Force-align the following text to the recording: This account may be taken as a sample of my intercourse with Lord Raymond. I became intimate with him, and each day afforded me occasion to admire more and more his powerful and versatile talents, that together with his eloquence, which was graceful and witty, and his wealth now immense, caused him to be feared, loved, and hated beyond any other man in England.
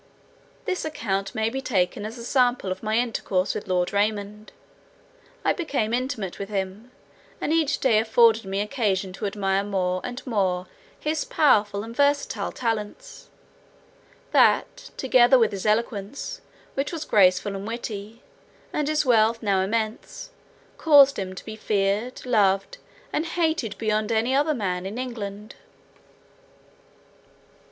This 0.65 0.83
account 0.83 1.35
may 1.35 1.51
be 1.51 1.61
taken 1.61 2.07
as 2.07 2.17
a 2.17 2.25
sample 2.25 2.71
of 2.71 2.81
my 2.81 2.97
intercourse 2.97 3.53
with 3.53 3.67
Lord 3.67 3.93
Raymond. 3.93 4.51
I 5.45 5.53
became 5.53 5.93
intimate 5.93 6.39
with 6.39 6.49
him, 6.49 6.89
and 7.39 7.53
each 7.53 7.77
day 7.77 7.99
afforded 7.99 8.43
me 8.45 8.61
occasion 8.61 9.13
to 9.13 9.27
admire 9.27 9.63
more 9.63 10.01
and 10.03 10.25
more 10.25 10.65
his 10.99 11.23
powerful 11.23 11.83
and 11.83 11.95
versatile 11.95 12.51
talents, 12.51 13.29
that 14.31 14.89
together 14.97 15.37
with 15.37 15.51
his 15.51 15.67
eloquence, 15.67 16.41
which 16.73 16.91
was 16.91 17.05
graceful 17.05 17.55
and 17.55 17.67
witty, 17.67 18.23
and 18.73 18.87
his 18.87 19.05
wealth 19.05 19.43
now 19.43 19.61
immense, 19.61 20.31
caused 20.79 21.19
him 21.19 21.35
to 21.35 21.45
be 21.45 21.55
feared, 21.55 22.25
loved, 22.25 22.79
and 23.13 23.23
hated 23.27 23.77
beyond 23.77 24.11
any 24.11 24.33
other 24.33 24.55
man 24.55 24.87
in 24.87 24.97
England. 24.97 25.53